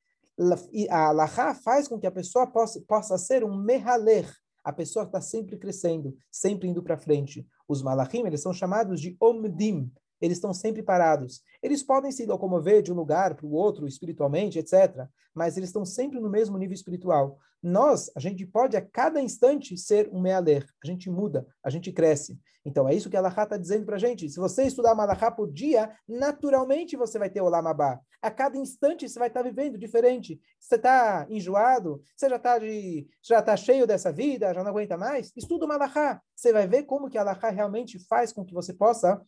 [0.72, 4.30] E a Alahá faz com que a pessoa possa, possa ser um mehaler,
[4.66, 7.46] a pessoa está sempre crescendo, sempre indo para frente.
[7.68, 9.88] Os malachim, eles são chamados de omdim,
[10.20, 11.42] eles estão sempre parados.
[11.62, 15.84] Eles podem se locomover de um lugar para o outro espiritualmente, etc., mas eles estão
[15.84, 17.38] sempre no mesmo nível espiritual.
[17.62, 20.66] Nós, a gente pode a cada instante ser um mealer.
[20.82, 22.38] A gente muda, a gente cresce.
[22.64, 24.28] Então, é isso que a Allahá está dizendo para a gente.
[24.28, 28.00] Se você estudar Malachá por dia, naturalmente você vai ter o Lamabá.
[28.20, 30.40] A cada instante você vai estar tá vivendo diferente.
[30.58, 32.58] Você está enjoado, você já está
[33.22, 35.32] já tá cheio dessa vida, já não aguenta mais.
[35.36, 36.20] Estuda Malachá.
[36.34, 39.22] Você vai ver como que a Allahá realmente faz com que você possa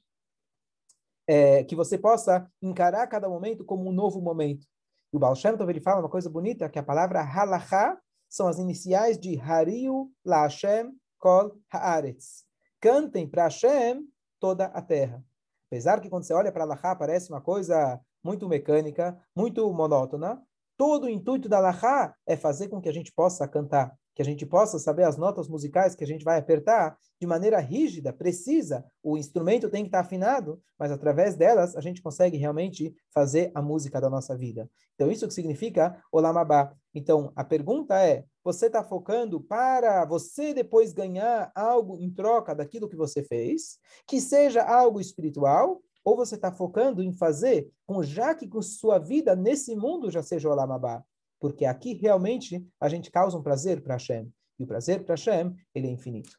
[1.28, 4.66] é, que você possa encarar cada momento como um novo momento.
[5.12, 8.48] E o Baal Shem Tov, ele fala uma coisa bonita, que a palavra halachá são
[8.48, 12.44] as iniciais de Hariu La Hashem Kol Haaretz.
[12.80, 14.08] Cantem para Hashem
[14.40, 15.22] toda a terra.
[15.70, 20.42] Apesar que quando você olha para halachá parece uma coisa muito mecânica, muito monótona,
[20.76, 24.24] todo o intuito da halachá é fazer com que a gente possa cantar que a
[24.24, 28.85] gente possa saber as notas musicais que a gente vai apertar de maneira rígida, precisa.
[29.00, 33.62] O instrumento tem que estar afinado, mas através delas a gente consegue realmente fazer a
[33.62, 34.68] música da nossa vida.
[34.96, 36.74] Então, isso que significa Olamabá.
[36.92, 42.88] Então, a pergunta é: você está focando para você depois ganhar algo em troca daquilo
[42.88, 48.35] que você fez, que seja algo espiritual, ou você está focando em fazer com já
[48.35, 51.04] que com sua vida nesse mundo já seja Olamabá?
[51.40, 54.33] Porque aqui realmente a gente causa um prazer para Hashem.
[54.59, 56.37] E o prazer para Hashem, ele é infinito.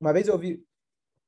[0.00, 0.64] Uma vez eu ouvi,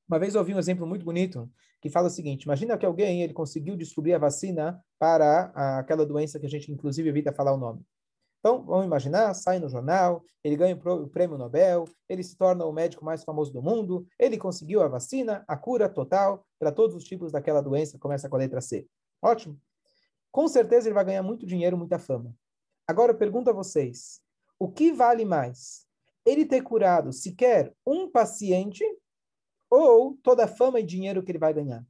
[0.08, 3.22] uma vez eu ouvi um exemplo muito bonito que fala o seguinte: imagina que alguém
[3.22, 7.54] ele conseguiu descobrir a vacina para a, aquela doença que a gente inclusive evita falar
[7.54, 7.84] o nome.
[8.40, 12.72] Então, vamos imaginar, sai no jornal, ele ganha o prêmio Nobel, ele se torna o
[12.72, 17.02] médico mais famoso do mundo, ele conseguiu a vacina, a cura total para todos os
[17.02, 18.86] tipos daquela doença, começa com a letra C.
[19.20, 19.60] Ótimo
[20.38, 22.32] com certeza ele vai ganhar muito dinheiro, muita fama.
[22.86, 24.22] Agora eu pergunto a vocês:
[24.56, 25.84] o que vale mais?
[26.24, 28.84] Ele ter curado sequer um paciente
[29.68, 31.84] ou toda a fama e dinheiro que ele vai ganhar?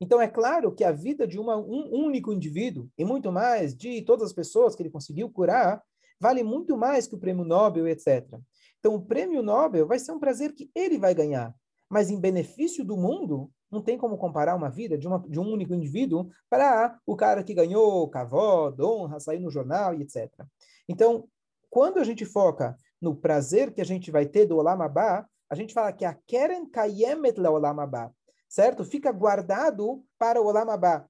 [0.00, 4.00] Então é claro que a vida de uma, um único indivíduo, e muito mais de
[4.00, 5.84] todas as pessoas que ele conseguiu curar,
[6.18, 8.26] vale muito mais que o prêmio Nobel, etc.
[8.78, 11.54] Então o prêmio Nobel vai ser um prazer que ele vai ganhar,
[11.90, 15.48] mas em benefício do mundo, não tem como comparar uma vida de, uma, de um
[15.48, 20.30] único indivíduo para o cara que ganhou cavó, honra, sair no jornal e etc.
[20.88, 21.28] Então,
[21.68, 25.54] quando a gente foca no prazer que a gente vai ter do Olam Abba, a
[25.54, 28.12] gente fala que a Keren Kayemet la Olam Abba,
[28.48, 28.84] certo?
[28.84, 31.08] Fica guardado para o Olam Abba.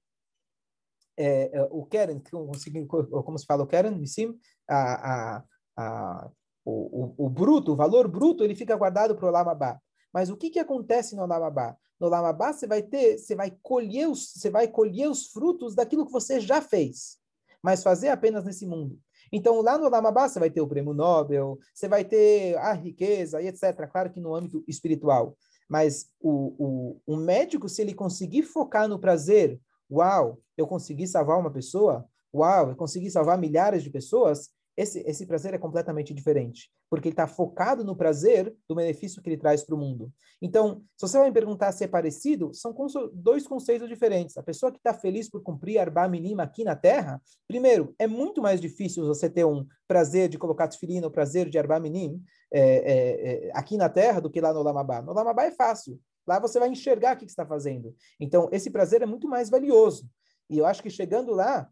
[1.17, 5.43] É, é, o Keren, como se fala o Keren, sim, a, a,
[5.77, 6.31] a,
[6.63, 9.81] o, o, o bruto, o valor bruto, ele fica guardado para o Olam Abba.
[10.13, 11.77] Mas o que, que acontece no Olam Abba?
[11.99, 15.75] No Olam Abba você vai ter, você vai colher os, você vai colher os frutos
[15.75, 17.17] daquilo que você já fez,
[17.61, 18.99] mas fazer apenas nesse mundo.
[19.31, 22.73] Então, lá no Olam Abba você vai ter o prêmio Nobel, você vai ter a
[22.73, 23.87] riqueza e etc.
[23.91, 25.37] Claro que no âmbito espiritual.
[25.69, 29.57] Mas o, o, o médico, se ele conseguir focar no prazer,
[29.89, 34.49] uau, eu consegui salvar uma pessoa, uau, eu consegui salvar milhares de pessoas,
[34.81, 39.29] esse, esse prazer é completamente diferente, porque ele está focado no prazer do benefício que
[39.29, 40.11] ele traz para o mundo.
[40.41, 42.75] Então, se você vai me perguntar se é parecido, são
[43.13, 44.37] dois conceitos diferentes.
[44.37, 48.41] A pessoa que está feliz por cumprir Arba Minima aqui na Terra, primeiro, é muito
[48.41, 52.19] mais difícil você ter um prazer de colocar tefilina, o prazer de Arba Minim,
[52.51, 55.01] é, é, é, aqui na Terra do que lá no Lamabá.
[55.01, 55.99] No Lamabá é fácil.
[56.25, 57.95] Lá você vai enxergar o que, que está fazendo.
[58.19, 60.09] Então, esse prazer é muito mais valioso.
[60.49, 61.69] E eu acho que chegando lá,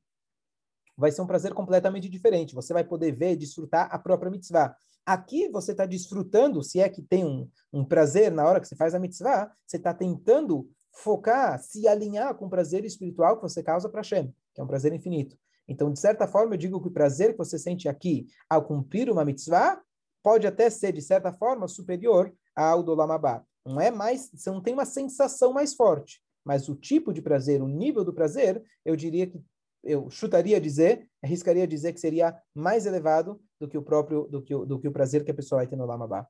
[1.00, 2.54] vai ser um prazer completamente diferente.
[2.54, 4.76] Você vai poder ver, desfrutar a própria mitzvah.
[5.06, 8.76] Aqui você está desfrutando, se é que tem um, um prazer na hora que você
[8.76, 13.64] faz a mitzvah, você está tentando focar, se alinhar com o prazer espiritual que você
[13.64, 15.38] causa para Hashem, que é um prazer infinito.
[15.68, 19.10] Então, de certa forma, eu digo que o prazer que você sente aqui ao cumprir
[19.10, 19.82] uma mitzvah
[20.22, 23.44] pode até ser, de certa forma, superior ao do Lamabá.
[23.66, 27.62] Não é mais, você não tem uma sensação mais forte, mas o tipo de prazer,
[27.62, 29.42] o nível do prazer, eu diria que
[29.84, 34.54] eu chutaria dizer, arriscaria dizer que seria mais elevado do que o próprio, do que
[34.54, 36.28] o, do que o prazer que a pessoa vai ter no Lamabá.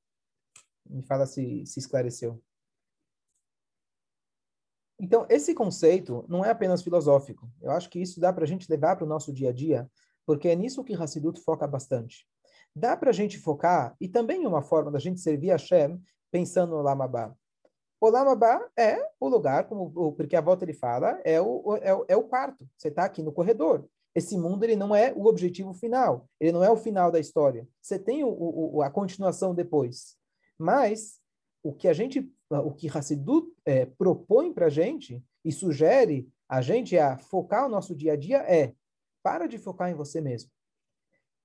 [0.88, 2.42] Me fala se, se esclareceu.
[5.00, 7.50] Então, esse conceito não é apenas filosófico.
[7.62, 9.90] Eu acho que isso dá para a gente levar para o nosso dia a dia,
[10.26, 12.28] porque é nisso que Hassidut foca bastante.
[12.76, 16.76] Dá para a gente focar, e também uma forma da gente servir a Shem, pensando
[16.76, 17.34] no Lamabá.
[18.02, 22.14] O Lamabá é o lugar, como o porque a volta ele fala, é o, é,
[22.14, 22.68] é o quarto.
[22.78, 23.86] Você está aqui no corredor.
[24.16, 26.28] Esse mundo ele não é o objetivo final.
[26.40, 27.68] Ele não é o final da história.
[27.82, 30.18] Você tem o, o, a continuação depois.
[30.58, 31.20] Mas
[31.62, 36.62] o que a gente, o que Hassidut é, propõe para a gente e sugere a
[36.62, 38.74] gente a focar o nosso dia a dia é
[39.22, 40.50] para de focar em você mesmo.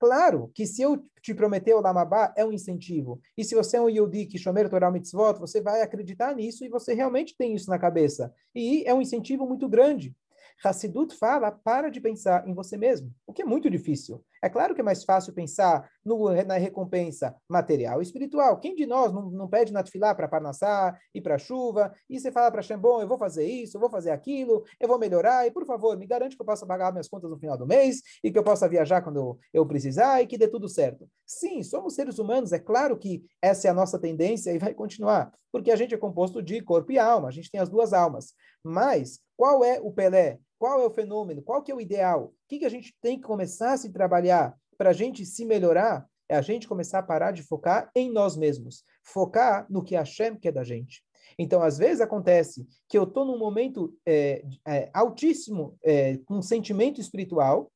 [0.05, 3.23] Claro que se eu te prometer o Lamabá é um incentivo.
[3.39, 6.69] E se você é um Yodi que chomer Torah Mitzvot, você vai acreditar nisso e
[6.69, 8.31] você realmente tem isso na cabeça.
[8.55, 10.15] E é um incentivo muito grande.
[10.63, 14.23] Hassidut fala, para de pensar em você mesmo, o que é muito difícil.
[14.45, 18.61] É claro que é mais fácil pensar no, na recompensa material e espiritual.
[18.61, 22.31] Quem de nós não, não pede na tefilá para parnassar e para chuva, e você
[22.31, 25.51] fala para bom, eu vou fazer isso, eu vou fazer aquilo, eu vou melhorar, e
[25.51, 28.31] por favor, me garante que eu possa pagar minhas contas no final do mês, e
[28.31, 31.09] que eu possa viajar quando eu precisar, e que dê tudo certo.
[31.27, 35.33] Sim, somos seres humanos, é claro que essa é a nossa tendência e vai continuar,
[35.51, 38.35] porque a gente é composto de corpo e alma, a gente tem as duas almas.
[38.63, 40.39] Mas, qual é o Pelé?
[40.59, 41.43] Qual é o fenômeno?
[41.43, 42.33] Qual que é o ideal?
[42.55, 46.07] Que, que a gente tem que começar a se trabalhar para a gente se melhorar?
[46.29, 48.85] É a gente começar a parar de focar em nós mesmos.
[49.03, 51.03] Focar no que Hashem quer da gente.
[51.37, 56.43] Então, às vezes acontece que eu estou num momento é, é, altíssimo, é, com um
[56.43, 57.73] sentimento espiritual,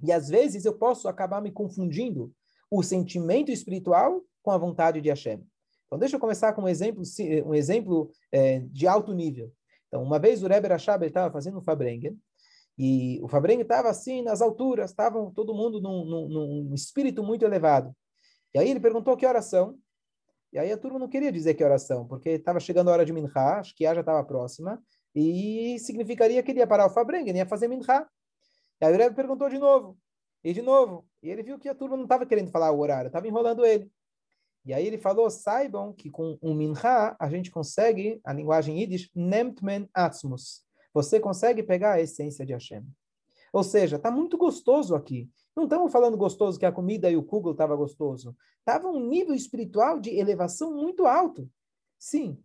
[0.00, 2.32] e às vezes eu posso acabar me confundindo
[2.70, 5.44] o sentimento espiritual com a vontade de Hashem.
[5.86, 7.02] Então, deixa eu começar com um exemplo,
[7.44, 9.52] um exemplo é, de alto nível.
[9.88, 12.16] Então, uma vez o Rebbe Rashab estava fazendo o Fabrengen,
[12.78, 17.44] e o Fabrengen estava assim, nas alturas, estavam todo mundo num, num, num, espírito muito
[17.44, 17.92] elevado.
[18.54, 19.76] E aí ele perguntou que oração,
[20.52, 23.12] e aí a turma não queria dizer que oração, porque estava chegando a hora de
[23.12, 24.80] Minha, acho que já estava próxima,
[25.12, 28.06] e significaria que ele ia parar o Fabrengen, ia fazer Minha.
[28.80, 29.98] E aí o Rebbe perguntou de novo,
[30.44, 33.08] e de novo, e ele viu que a turma não estava querendo falar o horário,
[33.08, 33.90] estava enrolando ele.
[34.64, 39.10] E aí ele falou, saibam que com um minha a gente consegue, a linguagem yiddish,
[39.16, 40.67] nemtmen atzmus.
[40.92, 42.84] Você consegue pegar a essência de Hashem.
[43.52, 45.30] Ou seja, está muito gostoso aqui.
[45.56, 48.36] Não estamos falando gostoso que a comida e o kugel estava gostoso.
[48.58, 51.50] Estava um nível espiritual de elevação muito alto.
[51.98, 52.38] Sim,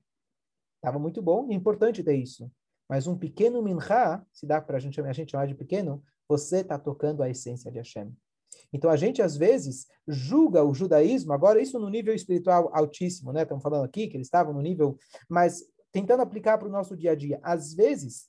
[0.78, 2.52] estava muito bom, é importante ter isso.
[2.90, 6.78] Mas um pequeno minha, se dá para gente, a gente chamar de pequeno, você está
[6.80, 8.12] tocando a essência de Hashem.
[8.72, 13.44] Então a gente às vezes julga o judaísmo, agora isso no nível espiritual altíssimo, né?
[13.44, 14.98] Estamos falando aqui que eles estavam no nível,
[15.30, 17.40] mas tentando aplicar para o nosso dia a dia.
[17.44, 18.28] Às vezes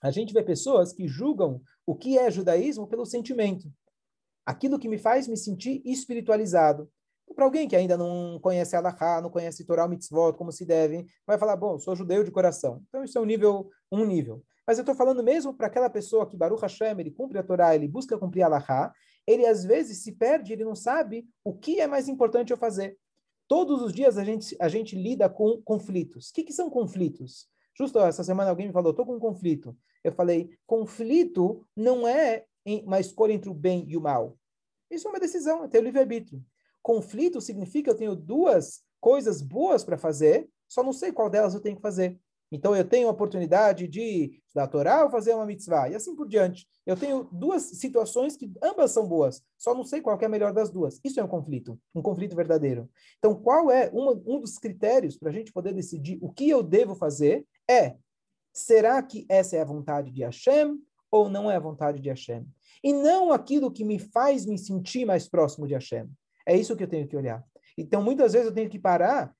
[0.00, 3.70] a gente vê pessoas que julgam o que é judaísmo pelo sentimento.
[4.46, 6.90] Aquilo que me faz me sentir espiritualizado.
[7.34, 11.38] Para alguém que ainda não conhece Allah, não conhece Torah Mitzvot como se deve, vai
[11.38, 12.82] falar, bom, sou judeu de coração.
[12.88, 14.42] Então isso é um nível, um nível.
[14.66, 17.74] Mas eu estou falando mesmo para aquela pessoa que Baruch Hashem, ele cumpre a Torá,
[17.74, 18.92] ele busca cumprir a Allah,
[19.26, 22.96] ele às vezes se perde, ele não sabe o que é mais importante eu fazer.
[23.46, 26.28] Todos os dias a gente, a gente lida com conflitos.
[26.28, 27.48] O que, que são conflitos?
[27.76, 29.76] Justo essa semana alguém me falou, estou com um conflito.
[30.08, 32.44] Eu falei, conflito não é
[32.84, 34.36] uma escolha entre o bem e o mal.
[34.90, 36.42] Isso é uma decisão, é ter livre-arbítrio.
[36.82, 41.54] Conflito significa que eu tenho duas coisas boas para fazer, só não sei qual delas
[41.54, 42.18] eu tenho que fazer.
[42.50, 46.16] Então, eu tenho a oportunidade de estudar a Torá ou fazer uma mitzvah, e assim
[46.16, 46.66] por diante.
[46.86, 50.52] Eu tenho duas situações que ambas são boas, só não sei qual é a melhor
[50.52, 50.98] das duas.
[51.04, 52.88] Isso é um conflito, um conflito verdadeiro.
[53.18, 56.62] Então, qual é uma, um dos critérios para a gente poder decidir o que eu
[56.62, 57.46] devo fazer?
[57.68, 57.96] É,
[58.58, 60.78] será que essa é a vontade de Hashem
[61.10, 62.46] ou não é a vontade de Hashem?
[62.82, 66.08] E não aquilo que me faz me sentir mais próximo de Hashem.
[66.46, 67.44] É isso que eu tenho que olhar.
[67.76, 69.34] Então, muitas vezes eu tenho que parar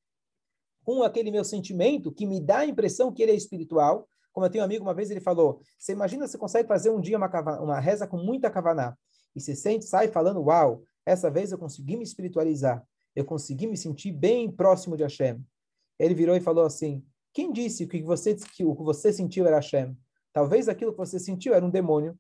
[0.84, 4.08] com aquele meu sentimento que me dá a impressão que ele é espiritual.
[4.32, 7.00] Como eu tenho um amigo, uma vez ele falou: Você imagina você consegue fazer um
[7.00, 7.28] dia uma,
[7.60, 8.96] uma reza com muita kavaná
[9.34, 12.82] e se sente, sai falando: Uau, essa vez eu consegui me espiritualizar,
[13.14, 15.44] eu consegui me sentir bem próximo de Hashem.
[15.98, 17.04] Ele virou e falou assim:
[17.38, 19.96] Quem disse que você, que o que você sentiu era Hashem?
[20.32, 22.18] Talvez aquilo que você sentiu era um demônio.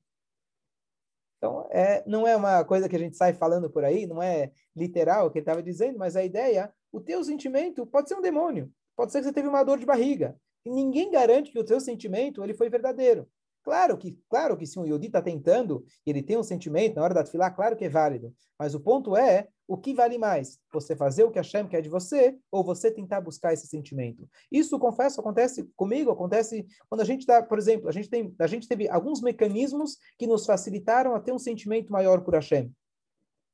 [1.36, 4.52] Então, é, não é uma coisa que a gente sai falando por aí, não é
[4.76, 8.20] literal o que ele estava dizendo, mas a ideia o teu sentimento pode ser um
[8.20, 8.72] demônio.
[8.94, 10.38] Pode ser que você teve uma dor de barriga.
[10.64, 13.28] E ninguém garante que o teu sentimento ele foi verdadeiro.
[13.64, 17.14] Claro que, claro que se um Yodi está tentando, ele tem um sentimento na hora
[17.14, 18.32] da filar, claro que é válido.
[18.56, 20.58] Mas o ponto é, o que vale mais?
[20.72, 24.26] Você fazer o que Hashem quer de você ou você tentar buscar esse sentimento?
[24.50, 28.46] Isso, confesso, acontece comigo, acontece quando a gente está, por exemplo, a gente, tem, a
[28.46, 32.74] gente teve alguns mecanismos que nos facilitaram a ter um sentimento maior por Hashem.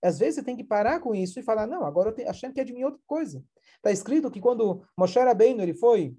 [0.00, 2.53] Às vezes você tem que parar com isso e falar, não, agora eu tenho, Hashem
[2.53, 3.44] quer de mim outra coisa.
[3.77, 6.16] Está escrito que quando Moshe Rabbeinu ele foi,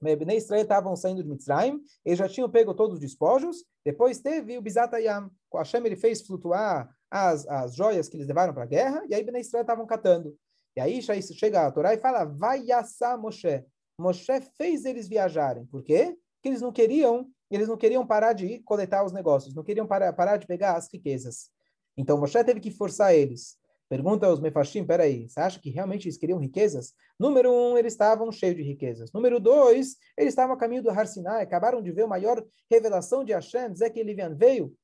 [0.00, 4.58] Bnei Israel estavam saindo de Mitzrayim, eles já tinham pego todos os despojos, depois teve
[4.58, 5.30] o Bizatayam.
[5.54, 9.22] Hashem ele fez flutuar as, as joias que eles levaram para a guerra, e aí
[9.24, 10.36] Bnei Israel estavam catando.
[10.76, 13.64] E aí chega a Torá e fala, vai Yassá Moshe.
[13.98, 15.64] Moshe fez eles viajarem.
[15.66, 16.16] Por quê?
[16.34, 20.12] Porque eles não queriam, eles não queriam parar de coletar os negócios, não queriam parar,
[20.12, 21.48] parar de pegar as riquezas.
[21.96, 23.56] Então Moshe teve que forçar eles.
[23.88, 26.92] Pergunta aos Mefashim, peraí, você acha que realmente eles queriam riquezas?
[27.18, 29.12] Número um, eles estavam cheios de riquezas.
[29.12, 33.24] Número dois, eles estavam a caminho do Har Sinai, acabaram de ver a maior revelação
[33.24, 34.74] de Hashem, dizer que Elivian veio.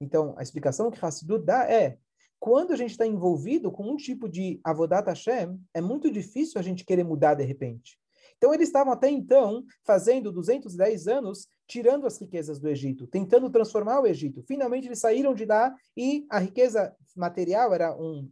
[0.00, 1.98] Então, a explicação que Hassidut dá é,
[2.38, 6.62] quando a gente está envolvido com um tipo de Avodat Hashem, é muito difícil a
[6.62, 7.98] gente querer mudar de repente.
[8.36, 14.00] Então, eles estavam até então fazendo 210 anos, tirando as riquezas do Egito, tentando transformar
[14.00, 14.44] o Egito.
[14.44, 18.30] Finalmente, eles saíram de lá e a riqueza material era um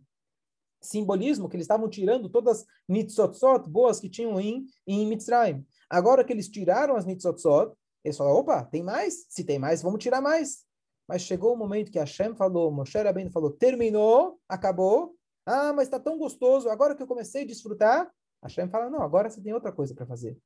[0.81, 5.67] simbolismo que eles estavam tirando todas as nitzotzot boas que tinham em, em Mitzrayim.
[5.91, 7.73] Agora que eles tiraram as nitzotzot,
[8.05, 9.27] eles falaram, opa, tem mais?
[9.29, 10.66] Se tem mais, vamos tirar mais.
[11.09, 15.15] Mas chegou o momento que Hashem falou, Moshe Rabbeinu falou, terminou, acabou.
[15.45, 18.11] Ah, mas está tão gostoso, agora que eu comecei a desfrutar,
[18.43, 20.37] Hashem fala, não, agora você tem outra coisa para fazer.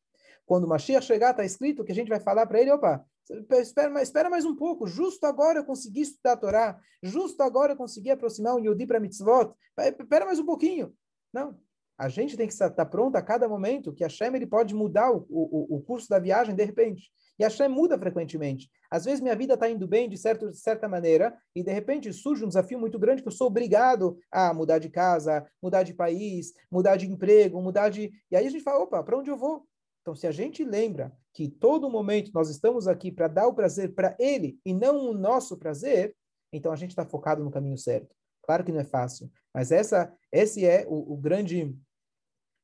[0.44, 3.04] Quando o Mashiach chegar, está escrito que a gente vai falar para ele, opa,
[3.52, 7.76] espera, espera mais um pouco, justo agora eu consegui estudar a Torá, justo agora eu
[7.76, 10.92] consegui aproximar o Yudi para mitzvot, espera mais um pouquinho.
[11.32, 11.58] Não,
[11.96, 15.26] a gente tem que estar pronto a cada momento que Hashem ele pode mudar o,
[15.28, 17.10] o, o curso da viagem de repente.
[17.40, 18.70] E Hashem muda frequentemente.
[18.90, 22.12] Às vezes minha vida está indo bem de, certo, de certa maneira e de repente
[22.12, 25.94] surge um desafio muito grande que eu sou obrigado a mudar de casa, mudar de
[25.94, 28.12] país, mudar de emprego, mudar de...
[28.30, 29.64] E aí a gente fala, opa, para onde eu vou?
[30.02, 33.94] Então, se a gente lembra que todo momento nós estamos aqui para dar o prazer
[33.94, 36.14] para ele e não o nosso prazer,
[36.52, 38.14] então a gente está focado no caminho certo.
[38.42, 41.74] Claro que não é fácil, mas essa, esse é o, o grande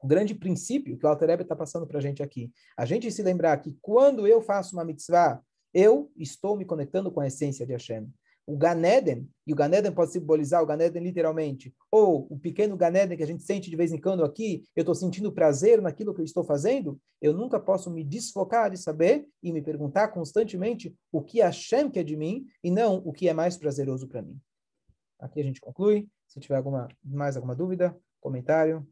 [0.00, 2.52] o grande princípio que o Alter está passando para a gente aqui.
[2.76, 5.40] A gente se lembrar que quando eu faço uma mitzvah,
[5.72, 8.08] eu estou me conectando com a essência de Hashem.
[8.46, 13.22] O Ganeden, e o Ganeden pode simbolizar o Ganeden literalmente, ou o pequeno Ganeden que
[13.24, 16.24] a gente sente de vez em quando aqui, eu estou sentindo prazer naquilo que eu
[16.24, 21.40] estou fazendo, eu nunca posso me desfocar de saber e me perguntar constantemente o que
[21.40, 24.38] Hashem quer de mim e não o que é mais prazeroso para mim.
[25.18, 26.08] Aqui a gente conclui.
[26.26, 28.84] Se tiver alguma, mais alguma dúvida, comentário,